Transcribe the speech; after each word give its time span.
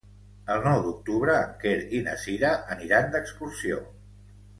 El 0.51 0.63
nou 0.67 0.79
d'octubre 0.85 1.35
en 1.41 1.51
Quer 1.63 1.73
i 1.97 2.01
na 2.07 2.15
Cira 2.21 2.53
aniran 2.77 3.13
d'excursió. 3.17 3.79